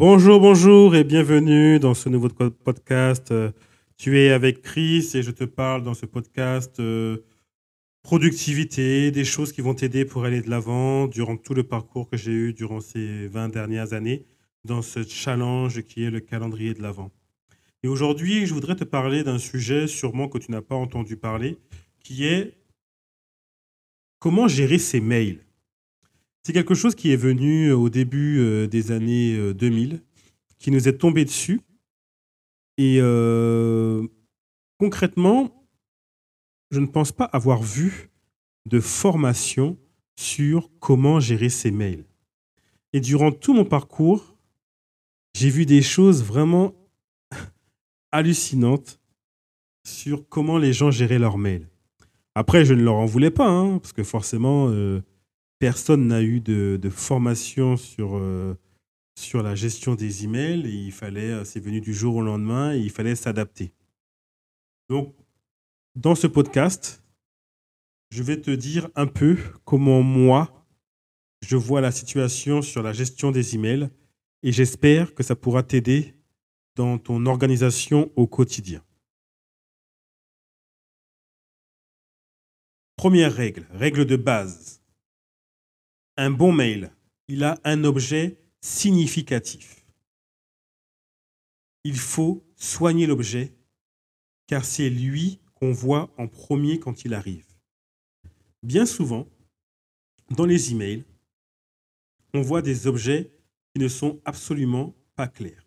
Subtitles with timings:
[0.00, 3.32] Bonjour, bonjour et bienvenue dans ce nouveau podcast.
[3.32, 3.52] Euh,
[3.98, 7.18] Tu es avec Chris et je te parle dans ce podcast euh,
[8.02, 12.16] productivité, des choses qui vont t'aider pour aller de l'avant durant tout le parcours que
[12.16, 14.24] j'ai eu durant ces 20 dernières années
[14.64, 17.10] dans ce challenge qui est le calendrier de l'avant.
[17.82, 21.58] Et aujourd'hui, je voudrais te parler d'un sujet sûrement que tu n'as pas entendu parler,
[22.02, 22.54] qui est
[24.18, 25.44] comment gérer ses mails.
[26.42, 30.00] C'est quelque chose qui est venu au début euh, des années euh, 2000,
[30.58, 31.60] qui nous est tombé dessus.
[32.78, 34.06] Et euh,
[34.78, 35.66] concrètement,
[36.70, 38.10] je ne pense pas avoir vu
[38.66, 39.76] de formation
[40.16, 42.04] sur comment gérer ses mails.
[42.92, 44.36] Et durant tout mon parcours,
[45.34, 46.74] j'ai vu des choses vraiment
[48.12, 49.00] hallucinantes
[49.86, 51.68] sur comment les gens géraient leurs mails.
[52.34, 55.02] Après, je ne leur en voulais pas, hein, parce que forcément, euh,
[55.60, 58.58] personne n'a eu de, formation sur, euh,
[59.14, 60.66] sur la gestion des emails.
[60.66, 63.72] Et il fallait, euh, c'est venu du jour au lendemain, et il fallait s'adapter.
[64.88, 65.14] Donc,
[65.94, 67.04] dans ce podcast,
[68.10, 70.66] je vais te dire un peu comment moi,
[71.42, 73.90] je vois la situation sur la gestion des emails,
[74.42, 76.14] et j'espère que ça pourra t'aider
[76.74, 78.82] dans ton organisation au quotidien.
[82.96, 84.79] Première règle, règle de base.
[86.22, 86.92] Un bon mail,
[87.28, 89.86] il a un objet significatif.
[91.82, 93.54] Il faut soigner l'objet
[94.46, 97.46] car c'est lui qu'on voit en premier quand il arrive.
[98.62, 99.30] Bien souvent,
[100.28, 101.06] dans les emails,
[102.34, 103.32] on voit des objets
[103.72, 105.66] qui ne sont absolument pas clairs.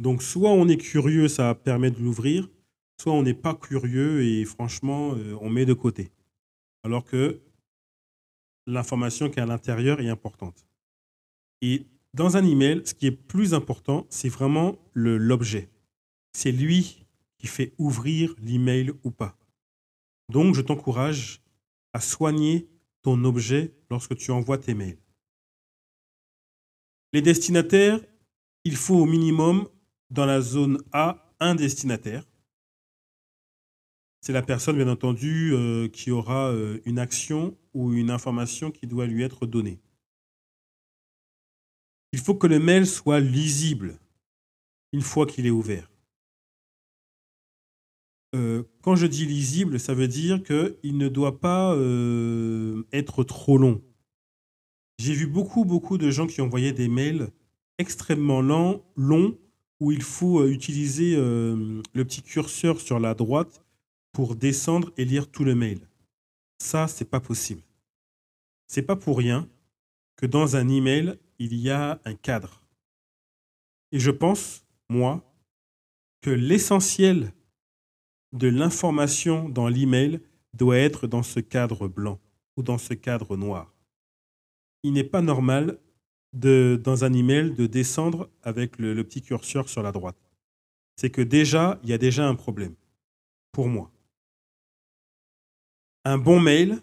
[0.00, 2.50] Donc soit on est curieux, ça permet de l'ouvrir,
[3.00, 6.10] soit on n'est pas curieux et franchement, euh, on met de côté.
[6.82, 7.40] Alors que
[8.66, 10.66] l'information qui est à l'intérieur est importante.
[11.60, 15.70] Et dans un email, ce qui est plus important, c'est vraiment l'objet.
[16.32, 17.06] C'est lui
[17.38, 19.38] qui fait ouvrir l'email ou pas.
[20.28, 21.42] Donc, je t'encourage
[21.92, 22.68] à soigner
[23.02, 24.98] ton objet lorsque tu envoies tes mails.
[27.12, 28.00] Les destinataires,
[28.64, 29.68] il faut au minimum
[30.10, 32.24] dans la zone A un destinataire.
[34.24, 38.86] C'est la personne, bien entendu, euh, qui aura euh, une action ou une information qui
[38.86, 39.80] doit lui être donnée.
[42.12, 43.98] Il faut que le mail soit lisible
[44.92, 45.90] une fois qu'il est ouvert.
[48.36, 51.76] Euh, quand je dis lisible, ça veut dire qu'il ne doit pas
[52.92, 53.82] être trop long.
[54.98, 57.30] J'ai vu beaucoup, beaucoup de gens qui envoyaient des mails
[57.78, 59.38] extrêmement longs,
[59.80, 63.61] où il faut utiliser le petit curseur sur la droite
[64.12, 65.88] pour descendre et lire tout le mail.
[66.58, 67.62] Ça, c'est pas possible.
[68.66, 69.48] C'est pas pour rien
[70.16, 72.62] que dans un email, il y a un cadre.
[73.90, 75.24] Et je pense, moi,
[76.20, 77.32] que l'essentiel
[78.32, 80.20] de l'information dans l'email
[80.54, 82.20] doit être dans ce cadre blanc
[82.56, 83.74] ou dans ce cadre noir.
[84.82, 85.78] Il n'est pas normal
[86.32, 90.16] de, dans un email de descendre avec le, le petit curseur sur la droite.
[90.96, 92.74] C'est que déjà, il y a déjà un problème,
[93.50, 93.90] pour moi.
[96.04, 96.82] Un bon mail,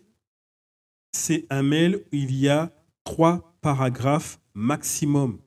[1.12, 5.41] c'est un mail où il y a trois paragraphes maximum.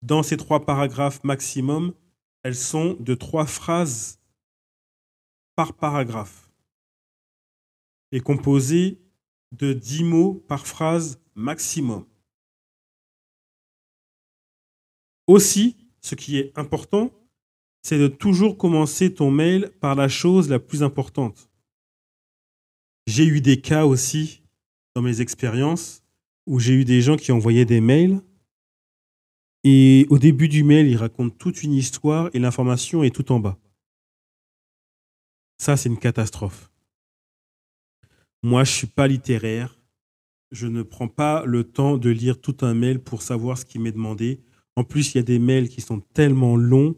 [0.00, 1.94] Dans ces trois paragraphes maximum,
[2.42, 4.20] elles sont de trois phrases
[5.54, 6.50] par paragraphe
[8.10, 8.98] et composées
[9.52, 12.06] de dix mots par phrase maximum.
[15.26, 17.10] Aussi, ce qui est important,
[17.82, 21.50] c'est de toujours commencer ton mail par la chose la plus importante.
[23.06, 24.42] J'ai eu des cas aussi
[24.94, 26.02] dans mes expériences
[26.46, 28.20] où j'ai eu des gens qui envoyaient des mails
[29.64, 33.40] et au début du mail, ils racontent toute une histoire et l'information est tout en
[33.40, 33.58] bas.
[35.58, 36.70] Ça, c'est une catastrophe.
[38.42, 39.80] Moi, je ne suis pas littéraire.
[40.52, 43.78] Je ne prends pas le temps de lire tout un mail pour savoir ce qui
[43.78, 44.40] m'est demandé.
[44.76, 46.94] En plus, il y a des mails qui sont tellement longs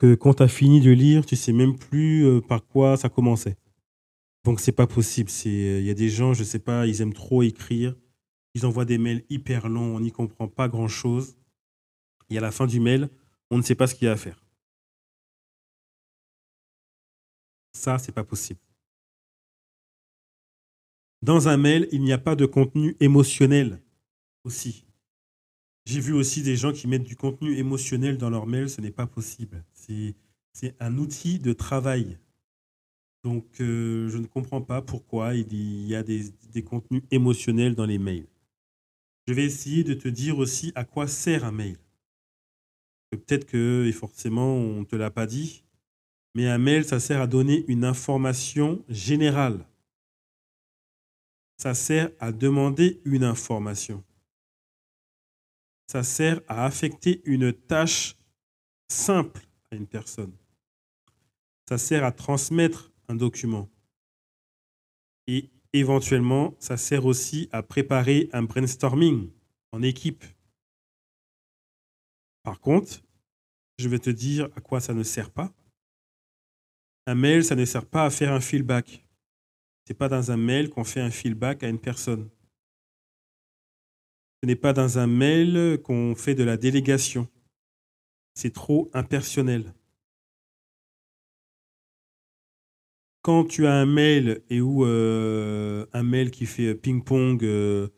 [0.00, 3.08] que quand tu as fini de lire, tu sais même plus euh, par quoi ça
[3.10, 3.56] commençait.
[4.44, 5.30] Donc, c'est pas possible.
[5.30, 7.94] C'est- Il y a des gens, je sais pas, ils aiment trop écrire.
[8.54, 11.36] Ils envoient des mails hyper longs, on n'y comprend pas grand-chose.
[12.30, 13.10] Et à la fin du mail,
[13.50, 14.42] on ne sait pas ce qu'il y a à faire.
[17.72, 18.60] Ça, c'est pas possible.
[21.22, 23.82] Dans un mail, il n'y a pas de contenu émotionnel
[24.44, 24.86] aussi.
[25.86, 28.90] J'ai vu aussi des gens qui mettent du contenu émotionnel dans leur mail, ce n'est
[28.90, 29.64] pas possible.
[29.72, 30.14] C'est
[30.80, 32.18] un outil de travail.
[33.24, 37.86] Donc, euh, je ne comprends pas pourquoi il y a des, des contenus émotionnels dans
[37.86, 38.26] les mails.
[39.26, 41.78] je vais essayer de te dire aussi à quoi sert un mail.
[43.10, 45.64] Peut-être que, et forcément, on ne te l'a pas dit,
[46.34, 49.66] mais un mail, ça sert à donner une information générale.
[51.56, 54.02] Ça sert à demander une information.
[55.90, 58.14] Ça sert à affecter une tâche
[58.86, 59.40] simple
[59.72, 60.32] à une personne.
[61.68, 63.68] Ça sert à transmettre un document.
[65.26, 69.32] Et éventuellement, ça sert aussi à préparer un brainstorming
[69.72, 70.24] en équipe.
[72.44, 73.02] Par contre,
[73.76, 75.52] je vais te dire à quoi ça ne sert pas.
[77.08, 79.04] Un mail, ça ne sert pas à faire un feedback.
[79.88, 82.30] Ce n'est pas dans un mail qu'on fait un feedback à une personne.
[84.42, 87.28] Ce n'est pas dans un mail qu'on fait de la délégation.
[88.34, 89.74] C'est trop impersonnel.
[93.22, 97.88] Quand tu as un mail et où euh, un mail qui fait ping-pong, euh,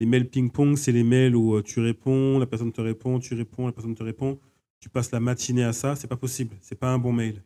[0.00, 3.34] les mails ping-pong, c'est les mails où euh, tu réponds, la personne te répond, tu
[3.34, 4.40] réponds, la personne te répond,
[4.80, 7.44] tu passes la matinée à ça, c'est pas possible, c'est pas un bon mail.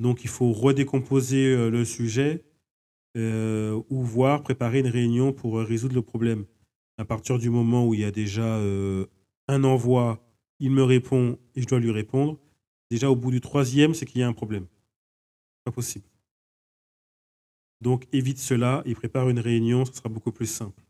[0.00, 2.42] Donc il faut redécomposer le sujet
[3.14, 6.46] ou voir préparer une réunion pour résoudre le problème.
[6.98, 8.58] À partir du moment où il y a déjà
[9.48, 10.24] un envoi,
[10.60, 12.38] il me répond et je dois lui répondre,
[12.90, 14.66] déjà au bout du troisième, c'est qu'il y a un problème.
[15.64, 16.06] Pas possible.
[17.80, 20.82] Donc évite cela et prépare une réunion, ce sera beaucoup plus simple.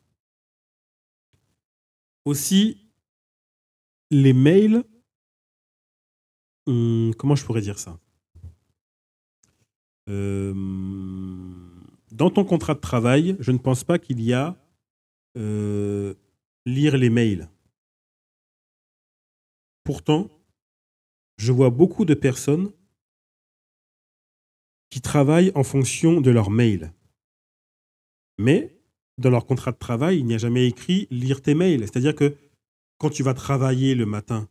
[2.25, 2.77] Aussi,
[4.11, 4.85] les mails,
[6.67, 7.99] hum, comment je pourrais dire ça?
[10.09, 10.53] Euh,
[12.11, 14.62] Dans ton contrat de travail, je ne pense pas qu'il y a
[15.37, 16.15] euh,
[16.67, 17.49] lire les mails.
[19.85, 20.31] Pourtant,
[21.39, 22.73] je vois beaucoup de personnes
[24.91, 26.93] qui travaillent en fonction de leur mail.
[28.39, 28.79] Mais
[29.19, 31.81] dans leur contrat de travail, il n'y a jamais écrit lire tes mails.
[31.81, 32.37] C'est-à-dire que
[32.99, 34.49] quand tu vas travailler le matin,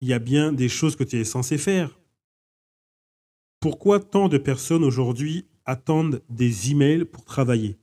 [0.00, 1.98] il y a bien des choses que tu es censé faire.
[3.60, 7.76] Pourquoi tant de personnes aujourd'hui attendent des emails pour travailler?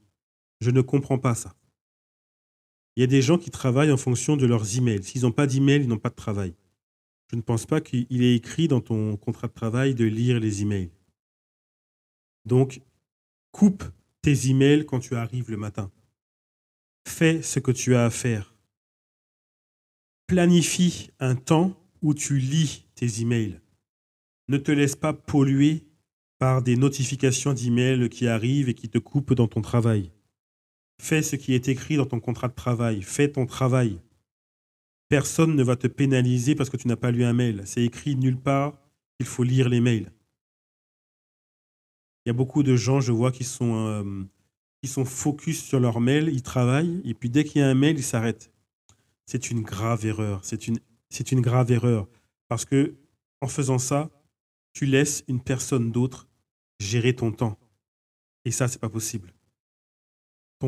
[0.62, 1.56] Je ne comprends pas ça.
[2.96, 5.04] Il y a des gens qui travaillent en fonction de leurs emails.
[5.04, 6.54] S'ils n'ont pas d'email, ils n'ont pas de travail.
[7.30, 10.62] Je ne pense pas qu'il est écrit dans ton contrat de travail de lire les
[10.62, 10.92] emails.
[12.46, 12.82] Donc,
[13.52, 13.84] coupe
[14.22, 15.92] tes emails quand tu arrives le matin.
[17.08, 18.56] Fais ce que tu as à faire.
[20.28, 23.60] Planifie un temps où tu lis tes emails.
[24.48, 25.86] Ne te laisse pas polluer
[26.38, 30.12] par des notifications d'emails qui arrivent et qui te coupent dans ton travail.
[31.02, 33.02] Fais ce qui est écrit dans ton contrat de travail.
[33.02, 34.00] Fais ton travail.
[35.10, 37.62] Personne ne va te pénaliser parce que tu n'as pas lu un mail.
[37.66, 38.78] C'est écrit nulle part
[39.18, 40.12] qu'il faut lire les mails.
[42.26, 44.24] Il y a beaucoup de gens, je vois, qui sont, euh,
[44.82, 47.76] qui sont focus sur leur mail, ils travaillent, et puis dès qu'il y a un
[47.76, 48.52] mail, ils s'arrêtent.
[49.28, 50.44] C'est une grave erreur.
[50.44, 52.08] C'est une, c'est une grave erreur.
[52.48, 52.96] Parce que
[53.42, 54.10] en faisant ça,
[54.74, 56.28] tu laisses une personne d'autre
[56.80, 57.60] gérer ton temps.
[58.44, 59.35] Et ça, c'est pas possible.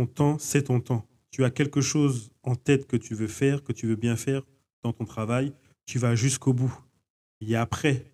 [0.06, 1.08] Temps, c'est ton temps.
[1.32, 4.44] Tu as quelque chose en tête que tu veux faire, que tu veux bien faire
[4.84, 5.54] dans ton travail,
[5.86, 6.74] tu vas jusqu'au bout.
[7.42, 8.06] Et après,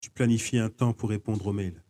[0.00, 1.82] tu planifies un temps pour répondre aux mails.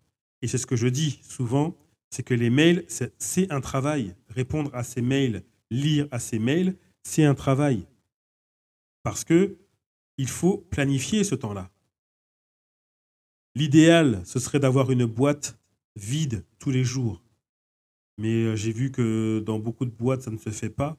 [0.43, 1.77] Et c'est ce que je dis souvent,
[2.11, 4.15] c'est que les mails, c'est un travail.
[4.29, 7.87] Répondre à ces mails, lire à ces mails, c'est un travail.
[9.03, 9.59] Parce que
[10.19, 11.71] il faut planifier ce temps-là.
[13.55, 15.59] L'idéal, ce serait d'avoir une boîte
[15.97, 17.23] vide tous les jours.
[18.21, 20.97] Mais euh, j'ai vu que dans beaucoup de boîtes, ça ne se fait pas.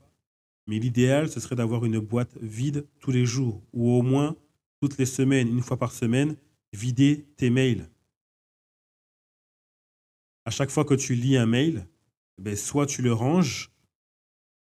[0.68, 4.36] Mais l'idéal, ce serait d'avoir une boîte vide tous les jours, ou au moins
[4.82, 6.36] toutes les semaines, une fois par semaine,
[6.74, 7.88] vider tes mails
[10.46, 11.88] à chaque fois que tu lis un mail,
[12.38, 13.72] ben, soit tu le ranges,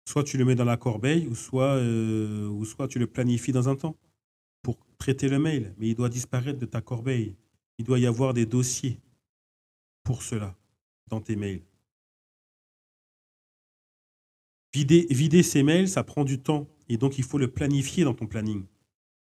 [0.07, 3.53] soit tu le mets dans la corbeille, ou soit, euh, ou soit tu le planifies
[3.53, 3.97] dans un temps
[4.63, 5.75] pour traiter le mail.
[5.79, 7.37] Mais il doit disparaître de ta corbeille.
[7.79, 9.01] Il doit y avoir des dossiers
[10.03, 10.57] pour cela
[11.09, 11.63] dans tes mails.
[14.73, 16.69] Vider, vider ces mails, ça prend du temps.
[16.89, 18.65] Et donc, il faut le planifier dans ton planning.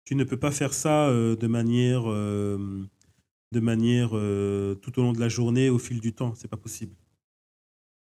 [0.04, 2.04] Tu ne peux pas faire ça euh, de manière...
[2.10, 2.86] Euh,
[3.50, 6.34] de manière euh, tout au long de la journée, au fil du temps.
[6.34, 6.94] C'est pas possible.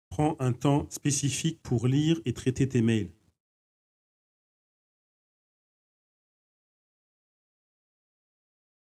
[0.10, 3.10] Prends un temps spécifique pour lire et traiter tes mails.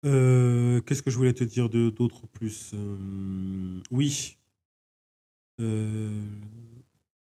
[0.03, 2.73] Qu'est-ce que je voulais te dire d'autre plus
[3.91, 4.37] Oui.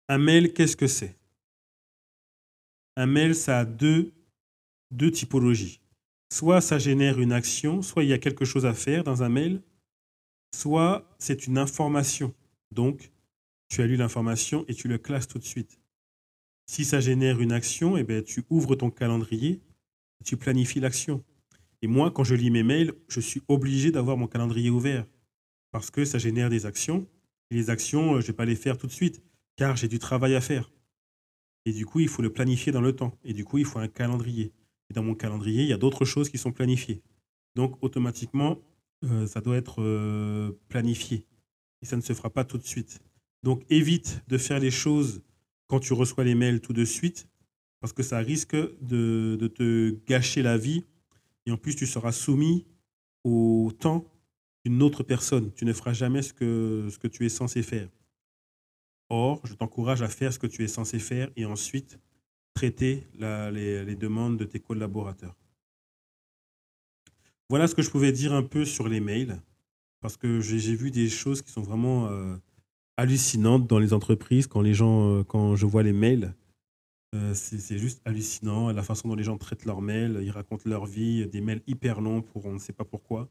[0.09, 1.17] Un mail, qu'est-ce que c'est?
[2.97, 4.13] Un mail, ça a deux,
[5.13, 5.81] typologies.
[6.33, 9.29] Soit ça génère une action, soit il y a quelque chose à faire dans un
[9.29, 9.63] mail,
[10.55, 12.35] soit c'est une information.
[12.71, 13.11] Donc,
[13.69, 15.81] tu as lu l'information et tu le classes tout de suite.
[16.67, 19.61] Si ça génère une action, eh ben, tu ouvres ton calendrier,
[20.25, 21.25] tu planifies l'action.
[21.83, 25.07] Et moi, quand je lis mes mails, je suis obligé d'avoir mon calendrier ouvert
[25.71, 27.07] parce que ça génère des actions.
[27.51, 29.23] Et les actions, je ne vais pas les faire tout de suite
[29.57, 30.71] car j'ai du travail à faire.
[31.65, 33.19] Et du coup, il faut le planifier dans le temps.
[33.25, 34.53] Et du coup, il faut un calendrier.
[34.89, 37.03] Et dans mon calendrier, il y a d'autres choses qui sont planifiées.
[37.57, 38.59] Donc, automatiquement,
[39.05, 41.27] euh, ça doit être euh, planifié.
[41.83, 43.01] Et ça ne se fera pas tout de suite.
[43.43, 45.23] Donc, évite de faire les choses
[45.67, 47.29] quand tu reçois les mails tout de suite,
[47.81, 50.85] parce que ça risque de, te gâcher la vie.
[51.47, 52.65] Et en plus, tu seras soumis
[53.25, 54.05] au temps
[54.65, 55.53] d'une autre personne.
[55.55, 57.89] Tu ne feras jamais ce que tu es censé faire.
[59.09, 61.99] Or, je t'encourage à faire ce que tu es censé faire et ensuite
[62.55, 65.37] traiter les, demandes de tes collaborateurs.
[67.49, 69.41] Voilà ce que je pouvais dire un peu sur les mails,
[70.01, 72.37] parce que j'ai vu des choses qui sont vraiment euh,
[72.97, 76.35] hallucinantes dans les entreprises quand les gens, euh, quand je vois les mails.
[77.15, 80.19] Euh, c'est juste hallucinant la façon dont les gens traitent leurs mails.
[80.23, 83.29] Ils racontent leur vie, des mails hyper longs pour on ne sait pas pourquoi.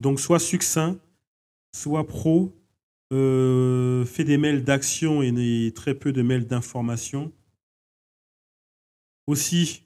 [0.00, 0.98] Donc, sois succinct,
[1.74, 2.52] sois pro,
[3.12, 7.32] euh, fais des mails d'action et très peu de mails d'information.
[9.26, 9.84] Aussi,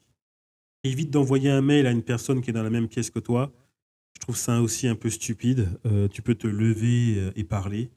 [0.83, 3.51] évite d'envoyer un mail à une personne qui est dans la même pièce que toi.
[4.13, 5.67] Je trouve ça aussi un peu stupide.
[5.85, 7.91] Euh, tu peux te lever euh, et parler.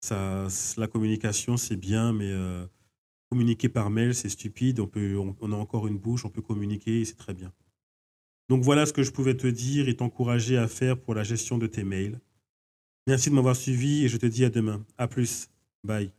[0.00, 2.32] Ça, la communication, c'est bien, mais
[3.30, 4.80] communiquer par mail, c'est stupide.
[4.80, 7.52] On, peut, on, a encore une bouche, on peut communiquer et c'est très bien.
[8.48, 11.56] Donc voilà ce que je pouvais te dire et t'encourager à faire pour la gestion
[11.56, 12.20] de tes mails.
[13.06, 14.84] Merci de m'avoir suivi et je te dis à demain.
[14.96, 15.48] À plus.
[15.84, 16.12] Bye.